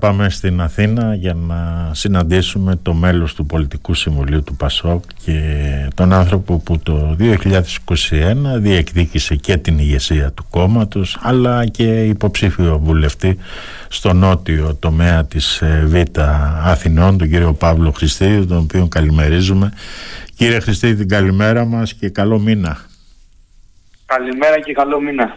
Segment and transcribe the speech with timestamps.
[0.00, 5.40] Πάμε στην Αθήνα για να συναντήσουμε το μέλος του Πολιτικού Συμβουλίου του ΠΑΣΟΚ και
[5.94, 7.32] τον άνθρωπο που το 2021
[8.56, 13.38] διεκδίκησε και την ηγεσία του κόμματος αλλά και υποψήφιο βουλευτή
[13.88, 16.20] στο νότιο τομέα της ε, Β'
[16.64, 19.72] Αθηνών, τον κύριο Παύλο Χριστίδη, τον οποίο καλημερίζουμε.
[20.36, 22.78] Κύριε Χριστίδη, την καλημέρα μας και καλό μήνα.
[24.06, 25.36] Καλημέρα και καλό μήνα.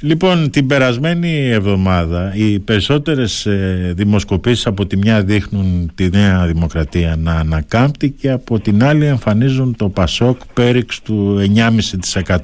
[0.00, 7.16] Λοιπόν, την περασμένη εβδομάδα οι περισσότερες ε, δημοσκοπήσεις από τη μια δείχνουν τη Νέα Δημοκρατία
[7.16, 11.38] να ανακάμπτει και από την άλλη εμφανίζουν το Πασόκ πέριξ του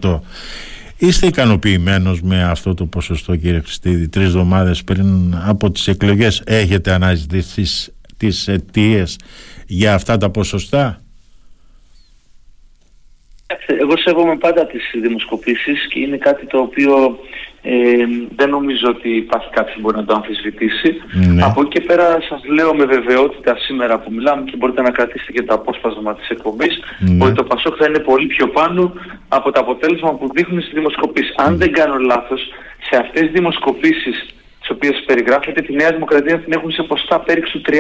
[0.01, 0.21] 9,5%.
[0.97, 6.93] Είστε ικανοποιημένος με αυτό το ποσοστό κύριε Χριστίδη τρεις εβδομάδες πριν από τις εκλογές έχετε
[6.93, 9.17] αναζητήσει τις αιτίες
[9.67, 11.02] για αυτά τα ποσοστά;
[13.67, 17.19] Εγώ σέβομαι πάντα τις δημοσκοπήσεις και είναι κάτι το οποίο
[17.63, 18.05] ε,
[18.37, 20.91] δεν νομίζω ότι υπάρχει κάποιος που μπορεί να το αμφισβητήσει.
[21.35, 21.45] Ναι.
[21.45, 25.33] Από εκεί και πέρα σας λέω με βεβαιότητα σήμερα που μιλάμε και μπορείτε να κρατήσετε
[25.33, 27.25] και το απόσπασμα της εκπομπής ναι.
[27.25, 28.93] ότι το Πασόκ θα είναι πολύ πιο πάνω
[29.29, 31.35] από το αποτέλεσμα που δείχνουν στις δημοσκοπήσεις.
[31.37, 32.41] Αν δεν κάνω λάθος,
[32.91, 34.27] σε αυτές τις δημοσκοπήσεις
[34.61, 37.71] τις οποίες περιγράφεται, τη Νέα Δημοκρατία την έχουν σε ποστά πέριξου 30%.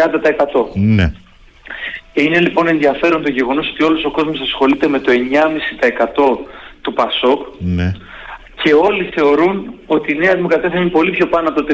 [0.74, 1.12] Ναι.
[2.12, 6.38] Είναι λοιπόν ενδιαφέρον το γεγονός ότι όλος ο κόσμος ασχολείται με το 9,5%
[6.80, 7.92] του ΠΑΣΟΚ ναι.
[8.62, 11.66] και όλοι θεωρούν ότι η Νέα Δημοκρατία θα είναι πολύ πιο πάνω από το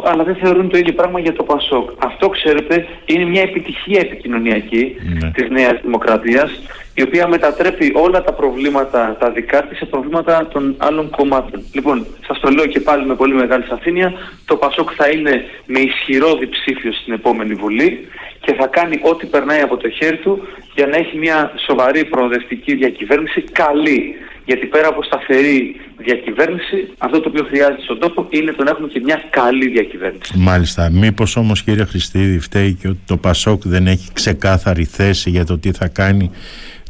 [0.04, 1.90] αλλά δεν θεωρούν το ίδιο πράγμα για το ΠΑΣΟΚ.
[1.98, 5.30] Αυτό ξέρετε είναι μια επιτυχία επικοινωνιακή ναι.
[5.30, 6.50] της Νέας Δημοκρατίας
[6.94, 11.62] η οποία μετατρέπει όλα τα προβλήματα τα δικά της σε προβλήματα των άλλων κομμάτων.
[11.72, 14.12] Λοιπόν, σας το λέω και πάλι με πολύ μεγάλη σαφήνεια,
[14.44, 18.08] το ΠΑΣΟΚ θα είναι με ισχυρό διψήφιο στην επόμενη Βουλή
[18.44, 20.42] και θα κάνει ό,τι περνάει από το χέρι του
[20.74, 24.14] για να έχει μια σοβαρή προοδευτική διακυβέρνηση καλή.
[24.46, 28.88] Γιατί πέρα από σταθερή διακυβέρνηση, αυτό το οποίο χρειάζεται στον τόπο είναι το να έχουμε
[28.88, 30.32] και μια καλή διακυβέρνηση.
[30.38, 30.90] Μάλιστα.
[30.90, 35.58] Μήπως όμως κύριε Χριστίδη φταίει και ότι το Πασόκ δεν έχει ξεκάθαρη θέση για το
[35.58, 36.30] τι θα κάνει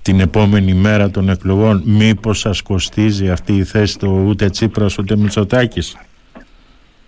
[0.03, 5.17] την επόμενη μέρα των εκλογών; Μήπως σας κοστίζει αυτή η θέση του ούτε Τσίπρας ούτε
[5.17, 5.97] Μητσοτάκης;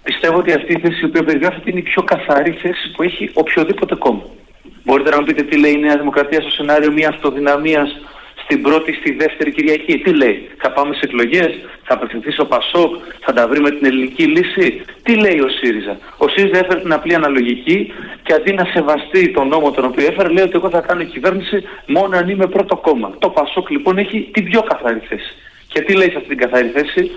[0.08, 3.94] Πιστεύω ότι αυτή η θέση που περιγράφεται είναι η πιο καθαρή θέση που έχει οποιοδήποτε
[3.94, 4.24] κόμμα.
[4.84, 7.88] Μπορείτε να μου πείτε τι λέει η Νέα Δημοκρατία στο σενάριο μια αυτοδυναμίας
[8.42, 9.98] στην πρώτη, στη δεύτερη Κυριακή.
[9.98, 11.50] Τι λέει, θα πάμε σε εκλογές,
[11.82, 12.90] θα απευθυνθεί στο Πασόκ,
[13.20, 14.84] θα τα βρει με την ελληνική λύση.
[15.02, 15.98] Τι λέει ο ΣΥΡΙΖΑ.
[16.16, 17.92] Ο ΣΥΡΙΖΑ έφερε την απλή αναλογική
[18.22, 21.62] και αντί να σεβαστεί τον νόμο τον οποίο έφερε, λέει ότι εγώ θα κάνω κυβέρνηση
[21.86, 23.14] μόνο αν είμαι πρώτο κόμμα.
[23.18, 25.34] Το Πασόκ λοιπόν έχει την πιο καθαρή θέση.
[25.76, 27.10] Και τι λέει σε αυτή την καθαρή θέση,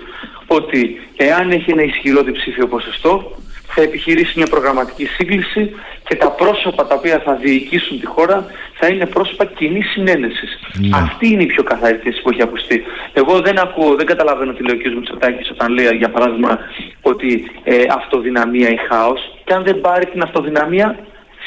[0.46, 5.70] ότι εάν έχει ένα ισχυρό διψήφιο ποσοστό, θα επιχειρήσει μια προγραμματική σύγκληση
[6.08, 8.46] και τα πρόσωπα τα οποία θα διοικήσουν τη χώρα
[8.78, 10.58] θα είναι πρόσωπα κοινής συνένεσης.
[10.80, 10.96] Ναι.
[10.96, 12.82] Αυτή είναι η πιο καθαρή θέση που έχει ακουστεί.
[13.12, 14.94] Εγώ δεν ακούω, δεν καταλαβαίνω τι λέει ο κ.
[14.94, 16.58] Μητσοτάκης όταν λέει για παράδειγμα
[17.00, 20.98] ότι ε, αυτοδυναμία ή χάος και αν δεν πάρει την αυτοδυναμία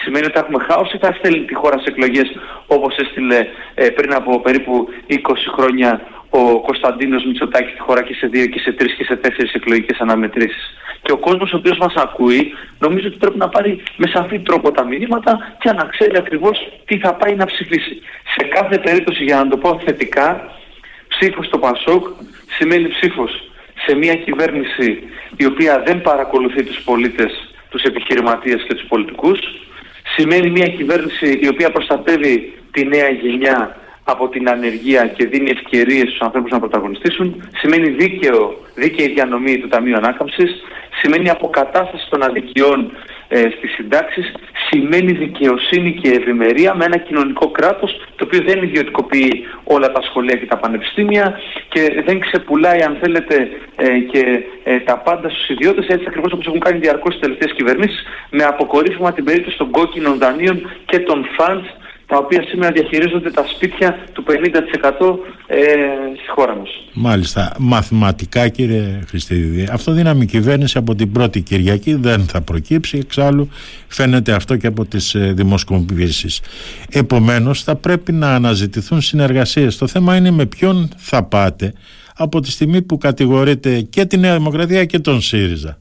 [0.01, 2.27] σημαίνει ότι θα έχουμε χάος ή θα στέλνει τη χώρα σε εκλογές
[2.67, 3.39] όπως έστειλε
[3.73, 5.15] ε, πριν από περίπου 20
[5.55, 6.01] χρόνια
[6.39, 9.99] ο Κωνσταντίνος Μητσοτάκης τη χώρα και σε δύο και σε τρεις και σε τέσσερις εκλογικές
[9.99, 10.65] αναμετρήσεις.
[11.01, 14.71] Και ο κόσμος ο οποίος μας ακούει νομίζω ότι πρέπει να πάρει με σαφή τρόπο
[14.71, 18.01] τα μηνύματα και να ξέρει ακριβώς τι θα πάει να ψηφίσει.
[18.35, 20.51] Σε κάθε περίπτωση για να το πω θετικά,
[21.07, 22.07] ψήφος στο Πασόκ
[22.57, 23.51] σημαίνει ψήφος
[23.85, 25.03] σε μια κυβέρνηση
[25.37, 27.31] η οποία δεν παρακολουθεί τους πολίτες,
[27.69, 29.39] τους επιχειρηματίες και τους πολιτικούς.
[30.15, 36.07] Σημαίνει μια κυβέρνηση η οποία προστατεύει τη νέα γενιά από την ανεργία και δίνει ευκαιρίες
[36.07, 40.63] στους ανθρώπους να πρωταγωνιστήσουν, σημαίνει δίκαιο, δίκαιη διανομή του Ταμείου Ανάκαμψης,
[41.01, 42.91] σημαίνει αποκατάσταση των αδικιών
[43.27, 44.33] ε, στις συντάξεις,
[44.69, 50.35] σημαίνει δικαιοσύνη και ευημερία με ένα κοινωνικό κράτος το οποίο δεν ιδιωτικοποιεί όλα τα σχολεία
[50.35, 51.39] και τα πανεπιστήμια
[51.69, 56.47] και δεν ξεπουλάει αν θέλετε ε, και ε, τα πάντα στους ιδιώτες έτσι ακριβώς όπως
[56.47, 61.25] έχουν κάνει διαρκώς τις τελευταίες κυβερνήσεις με αποκορύφωμα την περίπτωση των κόκκινων δανείων και των
[61.37, 61.67] funds
[62.13, 64.31] τα οποία σήμερα διαχειρίζονται τα σπίτια του 50%
[65.47, 65.57] ε,
[66.17, 66.69] στη χώρα μας.
[66.93, 67.55] Μάλιστα.
[67.59, 73.49] Μαθηματικά κύριε Χριστίδη, αυτοδύναμη κυβέρνηση από την πρώτη Κυριακή δεν θα προκύψει, εξάλλου
[73.87, 76.41] φαίνεται αυτό και από τις ε, δημοσκοπήσεις.
[76.91, 79.77] Επομένως θα πρέπει να αναζητηθούν συνεργασίες.
[79.77, 81.73] Το θέμα είναι με ποιον θα πάτε
[82.15, 85.77] από τη στιγμή που κατηγορείτε και τη Νέα Δημοκρατία και τον ΣΥΡΙΖΑ.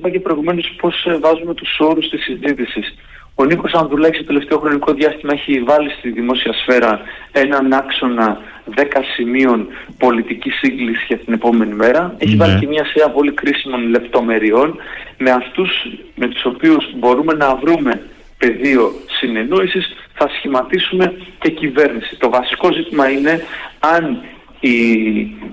[0.00, 2.94] Σας είπα και προηγουμένως πώς ε, βάζουμε τους όρους της συζήτησης.
[3.34, 7.00] Ο Νίκος Ανδρουλάκης το τελευταίο χρονικό διάστημα έχει βάλει στη δημόσια σφαίρα
[7.32, 8.40] έναν άξονα
[8.76, 8.82] 10
[9.14, 9.66] σημείων
[9.98, 12.14] πολιτικής σύγκλησης για την επόμενη μέρα.
[12.18, 12.44] Έχει ναι.
[12.44, 14.76] βάλει και μια σειρά πολύ κρίσιμων λεπτομεριών
[15.18, 15.70] με αυτούς
[16.14, 18.02] με τους οποίους μπορούμε να βρούμε
[18.38, 22.16] πεδίο συνεννόησης θα σχηματίσουμε και κυβέρνηση.
[22.16, 23.44] Το βασικό ζήτημα είναι
[23.80, 24.22] αν
[24.60, 24.76] οι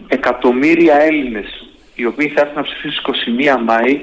[0.07, 3.03] εκατομμύρια Έλληνες οι οποίοι θα έρθουν να ψηφίσουν
[3.59, 4.01] 21 Μάη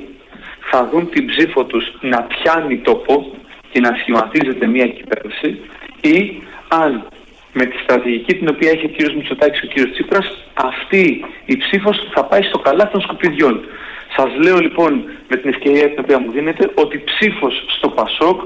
[0.76, 3.32] θα δουν την ψήφο τους να πιάνει τόπο
[3.70, 5.60] και να σχηματίζεται μια κυβέρνηση
[6.00, 7.06] ή αν
[7.52, 9.12] με τη στρατηγική την οποία έχει ο κ.
[9.16, 9.90] Μητσοτάκης και ο κ.
[9.90, 13.64] Τσίπρας αυτή η ψήφος θα πάει στο καλά των σκουπιδιών.
[14.16, 18.40] Σας λέω λοιπόν με την ευκαιρία την οποία μου δίνετε ότι ψήφος στο ΠΑΣΟΚ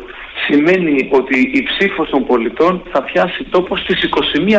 [0.48, 4.08] σημαίνει ότι η ψήφος των πολιτών θα πιάσει τόπο στις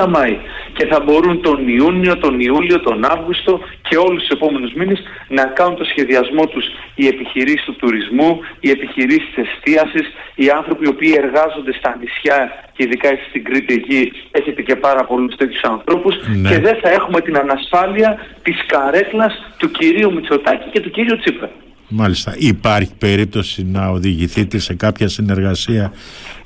[0.03, 0.38] 21 Μάη
[0.74, 5.44] και θα μπορούν τον Ιούνιο, τον Ιούλιο, τον Αύγουστο και όλους τους επόμενους μήνες να
[5.45, 6.65] κάνουν το σχεδιασμό τους
[6.95, 12.39] οι επιχειρήσεις του τουρισμού, οι επιχειρήσεις της εστίασης, οι άνθρωποι οι οποίοι εργάζονται στα νησιά
[12.74, 16.50] και ειδικά εσείς στην Κρήτη εκεί έχετε και πάρα πολλούς τέτοιους ανθρώπους Ναι.
[16.50, 21.50] και δεν θα έχουμε την ανασφάλεια της καρέκλας του κυρίου Μητσοτάκη και του κυρίου Τσίπρα.
[21.89, 22.36] Μάλιστα.
[22.38, 25.91] Υπάρχει περίπτωση να οδηγηθείτε σε κάποια συνεργασία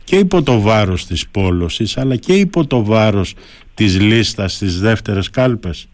[0.04, 3.36] και υπό το βάρος της πόλωσης αλλά και υπό το βάρος
[3.74, 5.88] της λίστας στις δεύτερες κάλπες.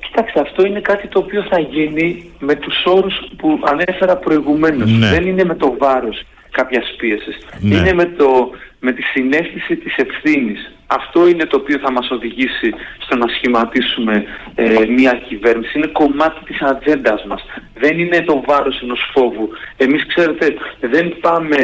[0.00, 4.90] Κοιτάξτε, αυτό είναι κάτι το οποίο θα γίνει με τους όρους που ανέφερα προηγουμένως.
[4.90, 5.08] Ναι.
[5.08, 6.22] Δεν είναι με το βάρος
[6.58, 7.36] κάποιας πίεσης.
[7.60, 7.76] Ναι.
[7.76, 8.50] Είναι με, το,
[8.80, 10.60] με τη συνέστηση της ευθύνης.
[10.86, 12.68] Αυτό είναι το οποίο θα μας οδηγήσει
[12.98, 14.24] στο να σχηματίσουμε
[14.54, 15.78] ε, μια κυβέρνηση.
[15.78, 17.42] Είναι κομμάτι της ατζέντας μας.
[17.74, 19.48] Δεν είναι το βάρος ενός φόβου.
[19.76, 21.56] Εμείς, ξέρετε, δεν πάμε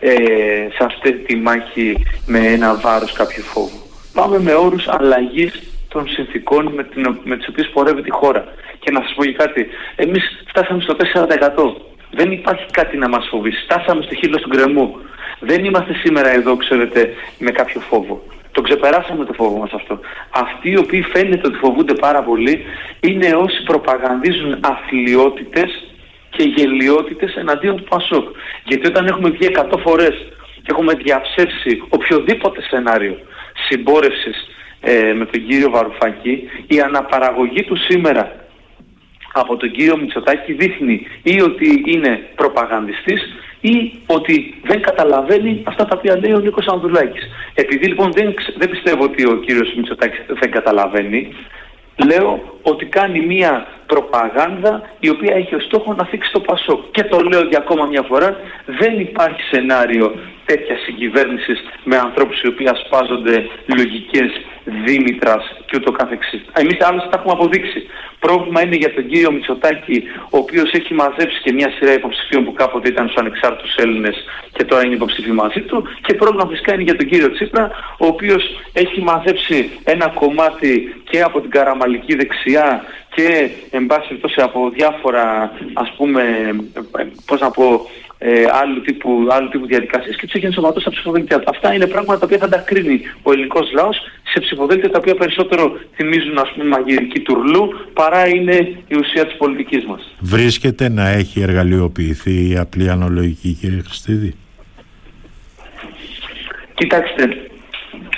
[0.00, 0.14] ε,
[0.76, 3.80] σε αυτή τη μάχη με ένα βάρος κάποιου φόβου.
[4.12, 5.52] Πάμε με όρους αλλαγής
[5.88, 8.44] των συνθήκων με, την, με τις οποίες πορεύεται η χώρα.
[8.78, 9.66] Και να σας πω και κάτι,
[9.96, 11.93] εμείς φτάσαμε στο 4%.
[12.14, 13.62] Δεν υπάρχει κάτι να μας φοβήσει.
[13.62, 14.96] Φτάσαμε στο χείλος του γκρεμού.
[15.38, 18.22] Δεν είμαστε σήμερα εδώ, ξέρετε, με κάποιο φόβο.
[18.52, 20.00] Το ξεπεράσαμε το φόβο μας αυτό.
[20.30, 22.64] Αυτοί οι οποίοι φαίνεται ότι φοβούνται πάρα πολύ
[23.00, 25.70] είναι όσοι προπαγανδίζουν αθλειότητες
[26.30, 28.36] και γελιότητες εναντίον του Πασόκ.
[28.64, 30.14] Γιατί όταν έχουμε βγει 100 φορές
[30.62, 33.18] και έχουμε διαψεύσει οποιοδήποτε σενάριο
[33.68, 34.48] συμπόρευσης
[34.80, 38.43] ε, με τον κύριο Βαρουφάκη, η αναπαραγωγή του σήμερα
[39.34, 43.22] από τον κύριο Μητσοτάκη δείχνει ή ότι είναι προπαγανδιστής
[43.60, 47.22] ή ότι δεν καταλαβαίνει αυτά τα οποία λέει ο Νίκος Ανδρουλάκης.
[47.54, 51.34] Επειδή λοιπόν δεν, ξε- δεν πιστεύω ότι ο κύριος Μητσοτάκης δεν καταλαβαίνει,
[52.06, 56.80] λέω ότι κάνει μία προπαγάνδα η οποία έχει ως στόχο να θίξει το Πασόκ.
[56.90, 58.36] Και το λέω για ακόμα μια φορά,
[58.66, 60.14] δεν υπάρχει σενάριο
[60.44, 63.46] τέτοιας συγκυβέρνησης με ανθρώπους οι οποίοι ασπάζονται
[63.76, 64.30] λογικές
[64.64, 66.42] Δήμητρας και ούτω καθεξής.
[66.52, 67.86] Εμείς άλλωστε τα έχουμε αποδείξει.
[68.18, 72.52] Πρόβλημα είναι για τον κύριο Μητσοτάκη, ο οποίος έχει μαζέψει και μια σειρά υποψηφίων που
[72.52, 74.16] κάποτε ήταν στους ανεξάρτητους Έλληνες
[74.52, 75.88] και τώρα είναι υποψήφιοι μαζί του.
[76.00, 78.42] Και πρόβλημα φυσικά είναι για τον κύριο Τσίπρα, ο οποίος
[78.72, 85.52] έχει μαζέψει ένα κομμάτι και από την καραμαλική δεξιά και εν πάση περιπτώσει από διάφορα
[85.72, 86.22] ας πούμε,
[86.98, 87.86] ε, πώς να πω,
[88.18, 91.44] ε, άλλου, τύπου, άλλου τύπου διαδικασίες και τους έχει ενσωματώσει στα ψηφοδέλτια του.
[91.48, 93.96] Αυτά είναι πράγματα τα οποία θα τα κρίνει ο ελληνικός λαός
[94.32, 98.56] σε ψηφοδέλτια τα οποία περισσότερο θυμίζουν ας πούμε μαγειρική τουρλού παρά είναι
[98.88, 100.14] η ουσία της πολιτικής μας.
[100.20, 104.34] Βρίσκεται να έχει εργαλειοποιηθεί η απλή αναλογική κύριε Χριστίδη;
[106.74, 107.36] Κοιτάξτε,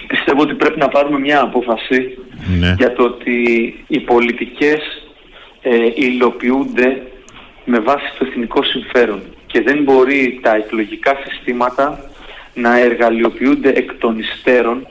[0.06, 2.18] πιστεύω ότι πρέπει να πάρουμε μια απόφαση
[2.58, 2.74] Ναι.
[2.78, 5.06] για το ότι οι πολιτικές
[5.62, 7.02] ε, υλοποιούνται
[7.64, 12.10] με βάση το εθνικό συμφέρον και δεν μπορεί τα εκλογικά συστήματα
[12.54, 14.86] να εργαλειοποιούνται εκ των υστέρων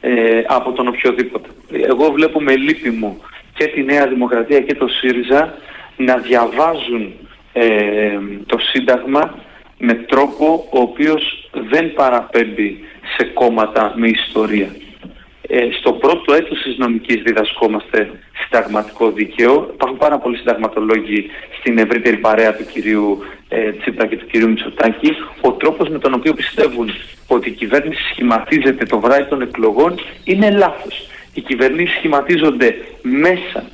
[0.00, 1.48] ε, από τον οποιοδήποτε.
[1.72, 3.20] Εγώ βλέπω με λύπη μου
[3.54, 5.54] και τη Νέα Δημοκρατία και το ΣΥΡΙΖΑ
[5.96, 7.12] να διαβάζουν
[7.52, 9.34] ε, το Σύνταγμα
[9.78, 12.78] με τρόπο ο οποίος δεν παραπέμπει
[13.16, 14.68] σε κόμματα με ιστορία.
[15.52, 18.10] Ε, στο πρώτο έτος της νομικής διδασκόμαστε
[18.42, 19.70] συνταγματικό δίκαιο.
[19.74, 25.12] Υπάρχουν πάρα πολλοί συνταγματολόγοι στην ευρύτερη παρέα του κυρίου ε, Τσίπρα και του κυρίου Μητσοτάκη.
[25.40, 26.90] Ο τρόπος με τον οποίο πιστεύουν
[27.26, 31.08] ότι η κυβέρνηση σχηματίζεται το βράδυ των εκλογών είναι λάθος.
[31.34, 33.64] Οι κυβερνήσεις σχηματίζονται μέσα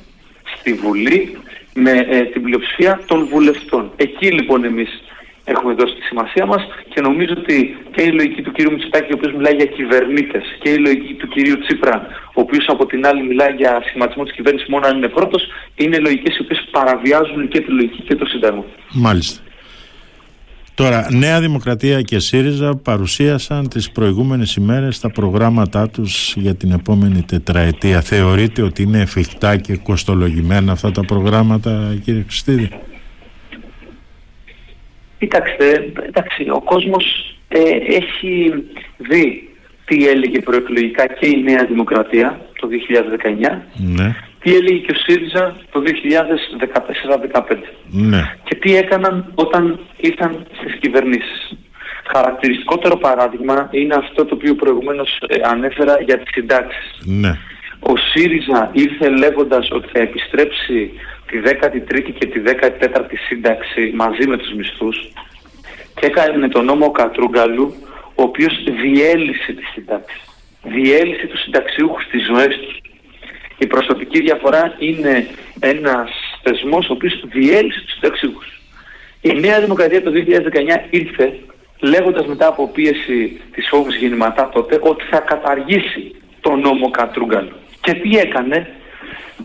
[0.57, 1.37] στη Βουλή
[1.73, 3.91] με ε, την πλειοψηφία των βουλευτών.
[3.95, 5.03] Εκεί λοιπόν εμείς
[5.53, 6.61] έχουμε δώσει τη σημασία μας
[6.91, 7.57] και νομίζω ότι
[7.93, 11.27] και η λογική του κυρίου Μητσοτάκη, ο οποίος μιλάει για κυβερνήτες, και η λογική του
[11.27, 11.95] κυρίου Τσίπρα,
[12.37, 15.41] ο οποίος από την άλλη μιλάει για σχηματισμό της κυβέρνησης μόνο αν είναι πρώτος,
[15.75, 18.63] είναι λογικές οι οποίες παραβιάζουν και τη λογική και το Σύνταγμα.
[18.93, 19.41] Μάλιστα.
[20.75, 27.21] Τώρα, Νέα Δημοκρατία και ΣΥΡΙΖΑ παρουσίασαν τις προηγούμενες ημέρες τα προγράμματά τους για την επόμενη
[27.21, 28.01] τετραετία.
[28.01, 32.69] Θεωρείτε ότι είναι εφικτά και κοστολογημένα αυτά τα προγράμματα, κύριε Χριστίδη;
[35.19, 37.59] Κοιτάξτε, εντάξει, ο κόσμος ε,
[37.95, 38.53] έχει
[38.97, 39.49] δει
[39.85, 45.55] τι έλεγε προεκλογικά και η Νέα Δημοκρατία το 2019, Ναι, τι έλεγε και ο ΣΥΡΙΖΑ
[45.71, 45.83] το
[47.33, 47.57] 2014-2015
[47.91, 51.57] ναι, και τι έκαναν όταν ήρθαν στις κυβερνήσεις.
[52.13, 57.01] Χαρακτηριστικότερο παράδειγμα είναι αυτό το οποίο προηγουμένως ε, ανέφερα για τις συντάξεις.
[57.05, 57.37] ναι,
[57.79, 60.91] Ο ΣΥΡΙΖΑ ήρθε λέγοντας ότι θα επιστρέψει
[61.27, 64.97] τη 13η και τη 14η σύνταξη μαζί με τους μισθούς
[65.99, 67.73] και έκανε τον νόμο Κατρούγκαλου
[68.15, 70.17] ο οποίος διέλυσε τη σύνταξη.
[70.63, 72.81] Διέλυσε τους συνταξιούχους στις ζωές τους.
[73.57, 75.27] Η προσωπική διαφορά είναι
[75.59, 76.09] ένας
[76.43, 78.61] θεσμός ο οποίος διέλυσε τους συνταξιούχους.
[79.21, 81.39] Η Νέα Δημοκρατία το 2019 ήρθε
[81.79, 87.55] λέγοντας μετά από πίεση της φόβους γεννηματά τότε ότι θα καταργήσει τον νόμο Κατρούγκαλου.
[87.87, 88.67] Και τι έκανε,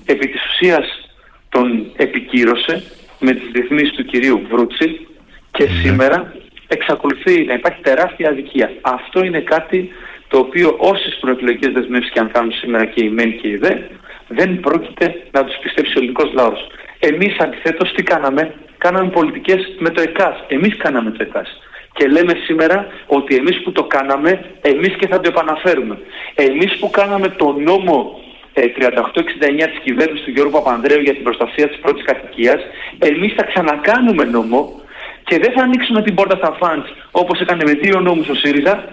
[0.04, 1.08] επί της ουσίας
[1.48, 2.82] τον επικύρωσε
[3.20, 5.06] με τις ρυθμίσεις του κυρίου Βρούτσι
[5.50, 5.70] και ναι.
[5.80, 6.34] σήμερα
[6.68, 8.72] εξακολουθεί να υπάρχει τεράστια αδικία.
[8.80, 9.90] Αυτό είναι κάτι
[10.28, 13.88] το οποίο όσες προεκλογικές δεσμεύσεις και αν κάνουν σήμερα και η ΜΕΝ και η ΔΕ
[14.28, 16.66] δεν πρόκειται να τους πιστέψει ο ελληνικός λαός.
[16.98, 20.44] Εμείς αντιθέτως τι κάναμε, κάναμε πολιτικές με το ΕΚΑΣ.
[20.48, 21.48] Εμείς κάναμε το ΕΚΑΣ.
[21.92, 25.98] Και λέμε σήμερα ότι εμείς που το κάναμε, εμείς και θα το επαναφέρουμε.
[26.34, 28.20] Εμείς που κάναμε το νόμο
[28.54, 32.60] 3869 ε, της κυβέρνησης του Γιώργου Παπανδρέου για την προστασία της πρώτης κατοικίας,
[32.98, 34.80] εμείς θα ξανακάνουμε νόμο
[35.24, 38.88] και δεν θα ανοίξουμε την πόρτα στα φαντς όπως έκανε με δύο νόμους ο ΣΥΡΙΖΑ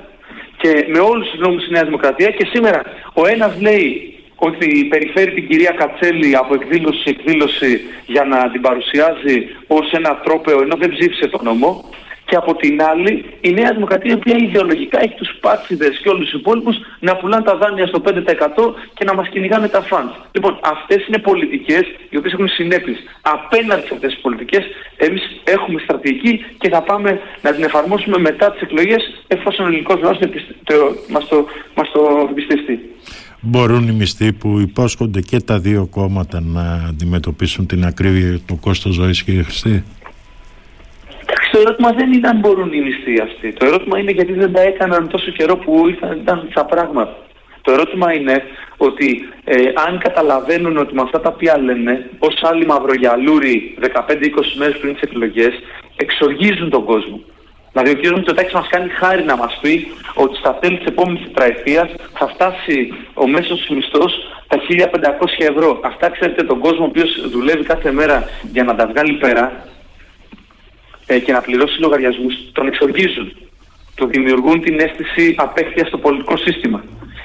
[0.58, 2.36] και με όλους τους νόμους της Νέας Δημοκρατίας.
[2.36, 2.82] Και σήμερα
[3.14, 8.62] ο ένας λέει ότι περιφέρει την κυρία Κατσέλη από εκδήλωση σε εκδήλωση για να την
[8.62, 9.36] παρουσιάζει
[9.68, 11.90] ως ένα τρόπεο ενώ δεν ψήφισε το νόμο
[12.30, 16.30] και από την άλλη η Νέα Δημοκρατία η οποία ιδεολογικά έχει τους πάτσιδες και όλους
[16.30, 18.10] τους υπόλοιπους να πουλάνε τα δάνεια στο 5%
[18.94, 20.14] και να μας κυνηγάνε τα φαντς.
[20.32, 22.98] Λοιπόν, αυτές είναι πολιτικές οι οποίες έχουν συνέπειες.
[23.22, 24.64] Απέναντι σε αυτές τις πολιτικές
[24.98, 30.00] εμείς έχουμε στρατηγική και θα πάμε να την εφαρμόσουμε μετά τις εκλογές εφόσον ο ελληνικός
[30.02, 30.18] λαός
[31.10, 31.46] μας το,
[31.76, 32.80] μας το εμπιστευτεί.
[33.42, 38.94] Μπορούν οι μισθοί που υπόσχονται και τα δύο κόμματα να αντιμετωπίσουν την ακρίβεια του κόστος
[38.94, 39.84] ζωής και Χριστή
[41.52, 43.54] το ερώτημα δεν είναι αν μπορούν οι μισθοί αυτοί.
[43.54, 45.88] Το ερώτημα είναι γιατί δεν τα έκαναν τόσο καιρό που
[46.22, 47.18] ήταν στα πράγματα.
[47.62, 48.44] Το ερώτημα είναι
[48.78, 49.56] ότι ε,
[49.88, 53.92] αν καταλαβαίνουν ότι με αυτά τα οποία λένε ως άλλοι μαυρογιαλούροι 15-20
[54.58, 55.54] μέρες πριν τις εκλογές
[55.96, 57.20] εξοργίζουν τον κόσμο.
[57.72, 58.18] Δηλαδή ο κ.
[58.18, 62.94] Μητσοτάκης μας κάνει χάρη να μας πει ότι στα τέλη της επόμενης τετραετίας θα φτάσει
[63.14, 64.14] ο μέσος μισθός
[64.48, 65.80] τα 1500 ευρώ.
[65.84, 69.79] Αυτά ξέρετε τον κόσμο ο οποίος δουλεύει κάθε μέρα για να τα βγάλει πέρα ε,
[71.18, 73.32] και να πληρώσει λογαριασμούς τον εξοργίζουν.
[73.96, 76.84] Το δημιουργούν την αίσθηση απέχθειας στο πολιτικό σύστημα.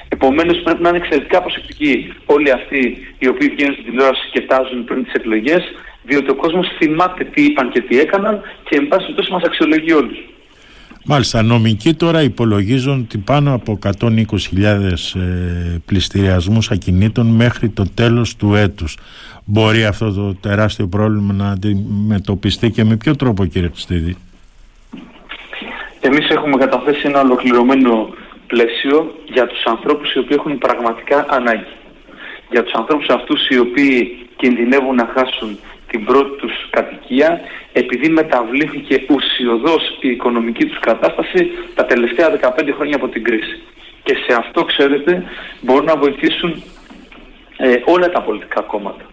[0.09, 4.85] Επομένως πρέπει να είναι εξαιρετικά προσεκτικοί όλοι αυτοί οι οποίοι βγαίνουν στην τηλεόραση και τάζουν
[4.85, 5.62] πριν τις εκλογές
[6.03, 9.93] διότι ο κόσμος θυμάται τι είπαν και τι έκαναν και εν πάση τόσο μας αξιολογεί
[9.93, 10.19] όλους.
[11.06, 18.54] Μάλιστα, νομικοί τώρα υπολογίζουν ότι πάνω από 120.000 ε, πληστηριασμούς ακινήτων μέχρι το τέλος του
[18.54, 18.96] έτους.
[19.44, 24.16] Μπορεί αυτό το τεράστιο πρόβλημα να αντιμετωπιστεί και με ποιο τρόπο κύριε Χριστίδη;
[26.00, 28.08] Εμείς έχουμε καταθέσει ένα ολοκληρωμένο
[28.46, 31.75] πλαίσιο για τους ανθρώπους οι οποίοι έχουν πραγματικά ανάγκη.
[32.50, 35.58] Για τους ανθρώπους αυτούς οι οποίοι κινδυνεύουν να χάσουν
[35.94, 37.40] την πρώτη τους κατοικία
[37.72, 43.56] επειδή μεταβλήθηκε ουσιοδός η οικονομική τους κατάσταση τα τελευταία 15 χρόνια από την κρίση.
[44.02, 45.24] Και σε αυτό, ξέρετε,
[45.60, 46.62] μπορούν να βοηθήσουν
[47.56, 49.04] ε, όλα τα πολιτικά κόμματα.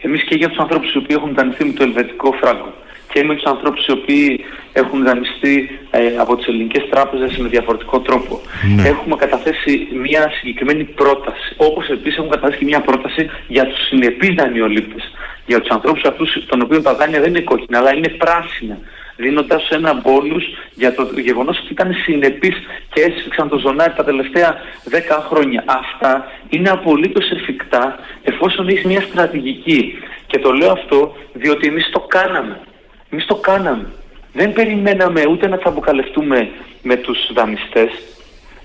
[0.00, 2.72] Εμείς και για τους ανθρώπους οι οποίοι έχουν δανειστεί με το ελβετικό φράγκο
[3.16, 8.00] και με τους ανθρώπους οι οποίοι έχουν δανειστεί ε, από τις ελληνικές τράπεζες με διαφορετικό
[8.00, 8.40] τρόπο.
[8.76, 8.88] Ναι.
[8.88, 14.34] Έχουμε καταθέσει μια συγκεκριμένη πρόταση, όπως επίσης έχουμε καταθέσει και μια πρόταση για τους συνεπείς
[14.34, 15.12] δανειολήπτες.
[15.46, 18.78] Για τους ανθρώπους αυτούς των οποίων τα δάνεια δεν είναι κόκκινα, αλλά είναι πράσινα
[19.16, 20.44] δίνοντας ένα μπόνους
[20.74, 22.56] για το γεγονός ότι ήταν συνεπείς
[22.92, 24.56] και έσφιξαν το ζωνάρι τα τελευταία
[24.90, 25.64] 10 χρόνια.
[25.66, 29.98] Αυτά είναι απολύτως εφικτά εφόσον έχεις μια στρατηγική.
[30.26, 32.60] Και το λέω αυτό διότι εμείς το κάναμε.
[33.10, 33.86] Εμείς το κάναμε.
[34.32, 36.48] Δεν περιμέναμε ούτε να τσαμποκαλευτούμε
[36.82, 37.90] με τους δανειστές.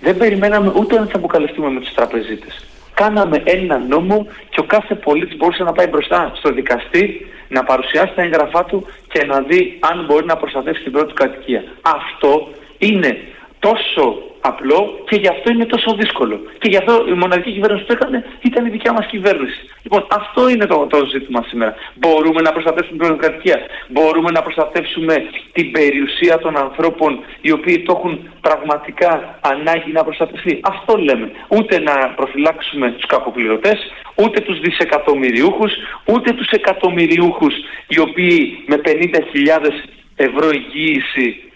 [0.02, 2.66] Δεν περιμέναμε ούτε να τσαμποκαλευτούμε με τους τραπεζίτες.
[2.94, 8.14] Κάναμε ένα νόμο και ο κάθε πολίτης μπορούσε να πάει μπροστά στο δικαστή, να παρουσιάσει
[8.16, 11.64] τα έγγραφά του και να δει αν μπορεί να προστατεύσει την πρώτη κατοικία.
[11.82, 13.18] Αυτό είναι
[13.60, 16.40] τόσο απλό και γι' αυτό είναι τόσο δύσκολο.
[16.60, 19.60] Και γι' αυτό η μοναδική κυβέρνηση που έκανε ήταν η δικιά μας κυβέρνηση.
[19.84, 21.76] Λοιπόν, αυτό είναι το, το ζήτημα σήμερα.
[21.96, 23.60] Μπορούμε να προστατεύσουμε την δημοκρατία.
[23.88, 25.16] Μπορούμε να προστατεύσουμε
[25.52, 30.60] την περιουσία των ανθρώπων οι οποίοι το έχουν πραγματικά ανάγκη να προστατευτεί.
[30.64, 31.32] Αυτό λέμε.
[31.48, 33.80] Ούτε να προφυλάξουμε τους κακοπληρωτές,
[34.16, 35.72] ούτε τους δισεκατομμυριούχους,
[36.06, 37.54] ούτε τους εκατομμυριούχους
[37.88, 39.72] οι οποίοι με 50.000
[40.16, 41.51] ευρώ εγγύηση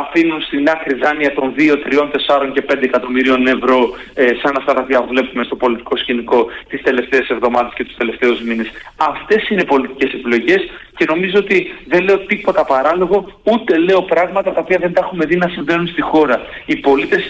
[0.00, 2.10] αφήνουν στην άκρη δάνεια των 2, 3,
[2.46, 3.78] 4 και 5 εκατομμυρίων ευρώ
[4.14, 8.40] ε, σαν αυτά τα οποία βλέπουμε στο πολιτικό σκηνικό τις τελευταίες εβδομάδες και τους τελευταίους
[8.42, 8.68] μήνες.
[8.96, 10.60] Αυτές είναι πολιτικές επιλογές
[10.96, 15.24] και νομίζω ότι δεν λέω τίποτα παράλογο, ούτε λέω πράγματα τα οποία δεν τα έχουμε
[15.24, 16.40] δει να συμβαίνουν στη χώρα.
[16.66, 17.22] Οι πολίτες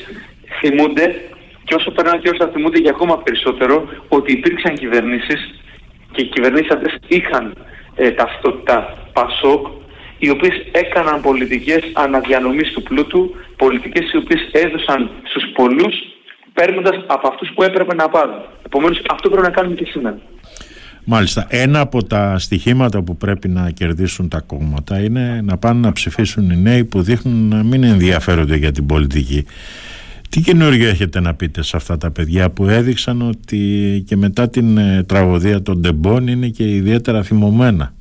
[0.61, 1.21] θυμούνται
[1.64, 5.40] και όσο περνάνε και όσο θα θυμούνται για ακόμα περισσότερο ότι υπήρξαν κυβερνήσεις
[6.12, 7.57] και οι κυβερνήσεις αυτές είχαν
[7.95, 9.66] ε, ταυτότητα Πασόκ
[10.25, 15.95] οι οποίες έκαναν πολιτικές αναδιανομής του πλούτου, πολιτικές οι οποίες έδωσαν στους πολλούς
[16.52, 18.35] παίρνοντας από αυτούς που έπρεπε να πάρουν.
[18.67, 20.19] Επομένως αυτό πρέπει να κάνουμε και σήμερα.
[21.05, 21.47] Μάλιστα.
[21.49, 26.50] Ένα από τα στοιχήματα που πρέπει να κερδίσουν τα κόμματα είναι να πάνε να ψηφίσουν
[26.50, 29.47] οι νέοι που δείχνουν να μην ενδιαφέρονται για την πολιτική.
[30.29, 33.59] Τι καινούργιο έχετε να πείτε σε αυτά τα παιδιά που έδειξαν ότι
[34.07, 37.95] και μετά την ε, τραγωδία των Ντεμπών είναι και ιδιαίτερα θυμωμένα;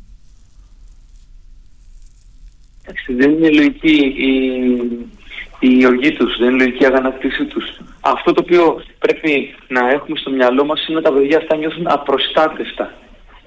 [3.08, 4.32] Δεν είναι λογική η,
[5.60, 7.82] η οργή τους, δεν είναι λογική η αγανακτήση τους.
[8.02, 11.88] Αυτό το οποίο πρέπει να έχουμε στο μυαλό μας είναι ότι τα παιδιά αυτά νιώθουν
[11.88, 12.94] απροστάτευτα.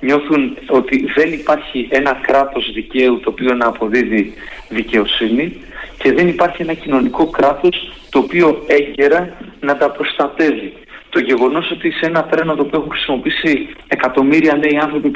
[0.00, 4.34] Νιώθουν ότι δεν υπάρχει ένα κράτος δικαίου το οποίο να αποδίδει
[4.68, 5.60] δικαιοσύνη
[5.98, 10.72] και δεν υπάρχει ένα κοινωνικό κράτος το οποίο έγκαιρα να τα προστατεύει.
[11.14, 15.10] Το γεγονός ότι σε ένα τρένο το οποίο έχουν χρησιμοποιήσει εκατομμύρια νέοι άνθρωποι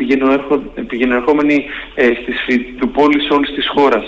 [0.86, 1.64] πηγαινερχόμενοι
[1.94, 2.38] ε, στις
[2.78, 4.04] του πόλης όλης της χώρας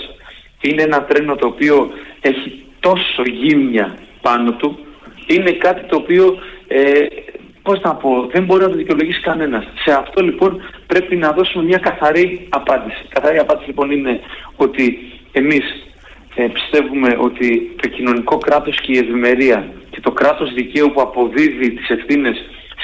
[0.61, 4.79] είναι ένα τρένο το οποίο έχει τόσο γύμνια πάνω του
[5.27, 7.05] είναι κάτι το οποίο ε,
[7.61, 9.63] πώς να πω, δεν μπορεί να το δικαιολογήσει κανένας.
[9.85, 13.05] Σε αυτό λοιπόν πρέπει να δώσουμε μια καθαρή απάντηση.
[13.09, 14.19] Καθαρή απάντηση λοιπόν είναι
[14.55, 14.99] ότι
[15.31, 15.65] εμείς
[16.35, 21.71] ε, πιστεύουμε ότι το κοινωνικό κράτος και η ευημερία και το κράτος δικαίου που αποδίδει
[21.71, 22.37] τις ευθύνες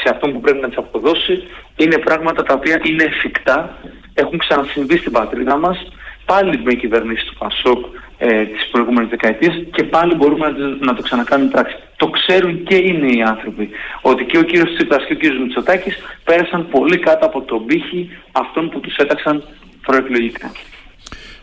[0.03, 1.43] σε αυτόν που πρέπει να τις αποδώσει
[1.75, 3.77] είναι πράγματα τα οποία είναι εφικτά,
[4.13, 5.87] έχουν ξανασυμβεί στην πατρίδα μας
[6.25, 7.85] πάλι με κυβερνήσει του Πασόκ
[8.17, 11.75] ε, τις προηγούμενες δεκαετίες και πάλι μπορούμε να, να το ξανακάνουμε πράξη.
[11.95, 13.69] Το ξέρουν και είναι οι άνθρωποι
[14.01, 18.09] ότι και ο κύριος Τσίπρας και ο κύριος Μητσοτάκης πέρασαν πολύ κάτω από τον πύχη
[18.31, 19.43] αυτών που τους έταξαν
[19.81, 20.51] προεκλογικά.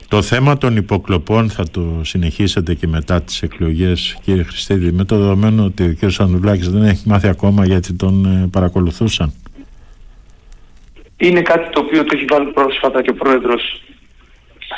[0.08, 5.18] Το θέμα των υποκλοπών θα το συνεχίσετε και μετά τις εκλογές κύριε Χριστίδη με το
[5.18, 9.32] δεδομένο ότι ο κύριος Ανδουλάκης δεν έχει μάθει ακόμα γιατί τον ε, παρακολουθούσαν.
[11.16, 13.82] Είναι κάτι το οποίο το έχει βάλει πρόσφατα και ο πρόεδρος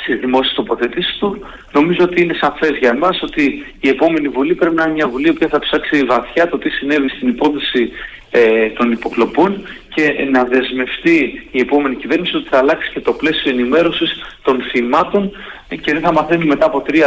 [0.01, 1.39] στις δημόσιες τοποθετήσεις του,
[1.71, 5.33] νομίζω ότι είναι σαφές για εμάς ότι η επόμενη Βουλή πρέπει να είναι μια Βουλή
[5.33, 7.91] που θα ψάξει βαθιά το τι συνέβη στην υπόθεση
[8.31, 13.51] ε, των υποκλοπών και να δεσμευτεί η επόμενη κυβέρνηση ότι θα αλλάξει και το πλαίσιο
[13.51, 14.11] ενημέρωσης
[14.41, 15.31] των θυμάτων
[15.67, 17.01] και δεν θα μαθαίνει μετά από 3, 4,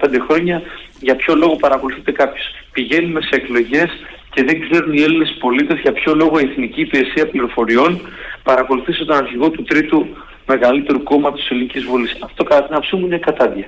[0.00, 0.62] 5 χρόνια
[1.00, 2.42] για ποιο λόγο παρακολουθείται κάποιο.
[2.72, 3.90] Πηγαίνουμε σε εκλογές
[4.30, 8.00] και δεν ξέρουν οι Έλληνες πολίτες για ποιο λόγο η Εθνική Υπηρεσία Πληροφοριών
[8.42, 10.06] παρακολουθήσει τον αρχηγό του Τρίτου
[10.52, 12.16] μεγαλύτερου κόμματο της Ελληνικής Βουλής.
[12.24, 13.66] Αυτό κατά την άποψή μου είναι κατάδια.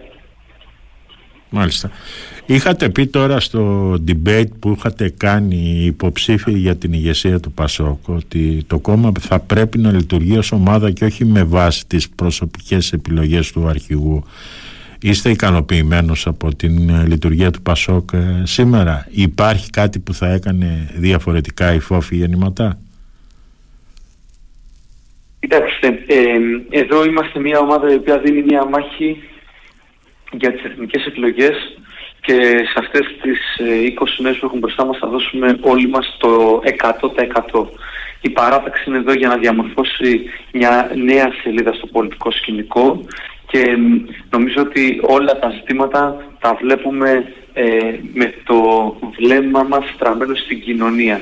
[1.54, 1.90] Μάλιστα.
[2.46, 8.64] Είχατε πει τώρα στο debate που είχατε κάνει υποψήφιοι για την ηγεσία του Πασόκ ότι
[8.66, 13.52] το κόμμα θα πρέπει να λειτουργεί ως ομάδα και όχι με βάση τις προσωπικές επιλογές
[13.52, 14.24] του αρχηγού.
[15.00, 21.74] Είστε ικανοποιημένος από την λειτουργία του Πασόκ ε, σήμερα; Υπάρχει κάτι που θα έκανε διαφορετικά
[21.74, 22.78] η φόφη γεννηματά;
[25.42, 26.38] Κοιτάξτε, ε,
[26.70, 29.22] εδώ είμαστε μια ομάδα η οποία δίνει μια μάχη
[30.32, 31.78] για τις εθνικές εκλογές
[32.20, 36.16] και σε αυτές τις 20 ε, μέρες που έχουν μπροστά μας θα δώσουμε όλοι μας
[36.18, 36.62] το
[37.52, 37.66] 100%.
[38.20, 43.04] Η παράταξη είναι εδώ για να διαμορφώσει μια νέα σελίδα στο πολιτικό σκηνικό
[43.46, 43.76] και
[44.30, 48.56] νομίζω ότι όλα τα ζητήματα τα βλέπουμε ε, με το
[49.18, 51.20] βλέμμα μας στραμμένο στην κοινωνία.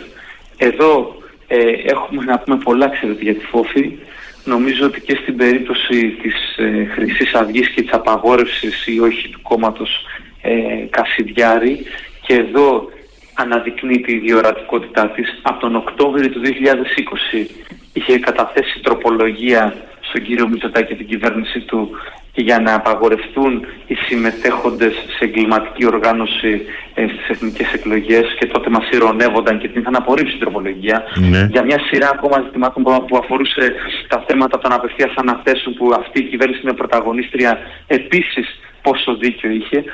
[0.56, 1.19] Εδώ
[1.52, 3.98] ε, έχουμε να πούμε πολλά ξέρετε για τη φόφη.
[4.44, 9.40] Νομίζω ότι και στην περίπτωση της ε, χρυσής Αυγής και της απαγόρευσης ή όχι του
[9.42, 10.06] κόμματος
[10.42, 10.52] ε,
[10.90, 11.86] Κασιδιάρη
[12.26, 12.88] και εδώ
[13.34, 15.40] αναδεικνύει η διορατικότητά της.
[15.42, 17.46] Από τον Οκτώβριο του 2020
[17.92, 21.90] είχε καταθέσει τροπολογία στον κύριο Μητσοτάκη και την κυβέρνηση του
[22.34, 26.62] για να απαγορευτούν οι συμμετέχοντες σε εγκληματική οργάνωση
[26.94, 31.48] ε, στις εθνικές εκλογές και τότε μας ηρωνεύονταν και την είχαν απορρίψει την τροπολογία ναι.
[31.50, 33.72] για μια σειρά ακόμα ζητημάτων που αφορούσε
[34.08, 39.84] τα θέματα των απευθείας αναθέσεων που αυτή η κυβέρνηση είναι πρωταγωνίστρια επίσης πόσο δίκιο είχε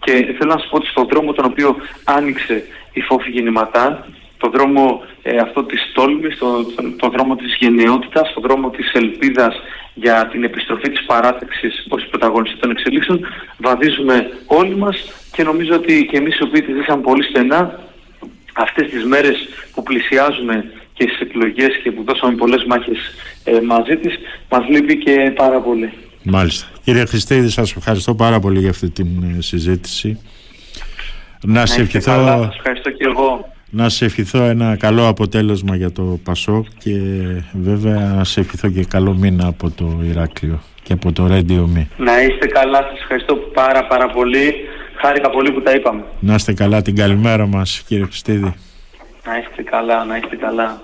[0.00, 4.06] και θέλω να σας πω ότι στον δρόμο τον οποίο άνοιξε η φόφη γεννηματά
[4.38, 6.64] το δρόμο ε, αυτό της τόλμης, το,
[6.96, 9.54] το, δρόμο της γενναιότητας, το δρόμο της ελπίδας
[9.94, 13.20] για την επιστροφή της παράταξης ως πρωταγωνιστή των εξελίξεων
[13.58, 14.96] βαδίζουμε όλοι μας
[15.32, 17.80] και νομίζω ότι και εμείς οι οποίοι τη ζήσαμε πολύ στενά
[18.52, 22.98] αυτές τις μέρες που πλησιάζουμε και στις εκλογές και που δώσαμε πολλές μάχες
[23.44, 24.14] ε, μαζί της
[24.50, 25.92] μας λείπει και πάρα πολύ.
[26.22, 26.66] Μάλιστα.
[26.84, 30.20] Κύριε Χριστίδη, σας ευχαριστώ πάρα πολύ για αυτή την ε, συζήτηση.
[31.44, 32.10] Να, σε ευχηθώ...
[32.10, 36.92] Καλά, ευχαριστώ και εγώ να σε ευχηθώ ένα καλό αποτέλεσμα για το Πασόκ και
[37.52, 41.86] βέβαια να σε ευχηθώ και καλό μήνα από το Ηράκλειο και από το Radio Me.
[41.96, 44.54] Να είστε καλά, σας ευχαριστώ πάρα πάρα πολύ.
[44.96, 46.04] Χάρηκα πολύ που τα είπαμε.
[46.20, 48.54] Να είστε καλά την καλημέρα μας κύριε Χριστίδη.
[49.26, 50.80] Να είστε καλά, να είστε καλά.